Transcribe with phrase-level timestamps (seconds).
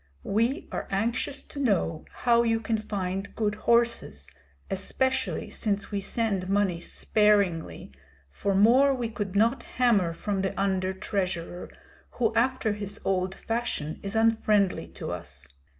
[0.23, 4.31] We are anxious to know how you can find good horses,
[4.71, 7.91] especially since we send money sparingly,
[8.27, 11.69] for more we could not hammer from the under treasurer,
[12.13, 15.47] who after his old fashion is unfriendly to us.